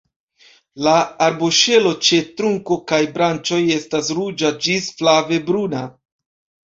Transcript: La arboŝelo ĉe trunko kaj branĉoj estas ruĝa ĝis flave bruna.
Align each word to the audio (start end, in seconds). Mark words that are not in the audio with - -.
La 0.85 0.93
arboŝelo 1.25 1.91
ĉe 2.07 2.19
trunko 2.41 2.77
kaj 2.93 3.01
branĉoj 3.19 3.61
estas 3.77 4.11
ruĝa 4.21 4.53
ĝis 4.65 4.89
flave 5.03 5.39
bruna. 5.51 5.85